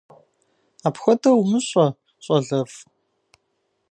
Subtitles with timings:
[0.87, 1.85] Апхуэдэу умыщӀэ,
[2.23, 2.79] щӀалэфӀ!